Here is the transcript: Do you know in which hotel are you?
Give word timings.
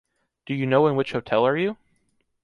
Do 0.47 0.55
you 0.55 0.65
know 0.65 0.87
in 0.87 0.95
which 0.95 1.11
hotel 1.11 1.45
are 1.45 1.55
you? 1.55 1.77